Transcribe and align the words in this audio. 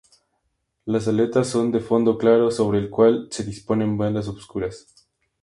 Las 0.85 1.07
aletas 1.07 1.45
son 1.45 1.71
de 1.71 1.79
fondo 1.79 2.17
claro 2.17 2.49
sobre 2.49 2.79
el 2.79 2.89
cual 2.89 3.27
se 3.29 3.43
disponen 3.43 3.99
bandas 3.99 4.27
oscuras. 4.27 4.87